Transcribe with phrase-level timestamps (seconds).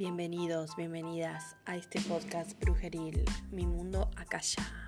[0.00, 4.79] Bienvenidos, bienvenidas a este podcast brujeril, Mi Mundo Acá Ya.